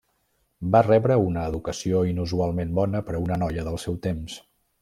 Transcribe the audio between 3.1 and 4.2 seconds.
per a una noia del seu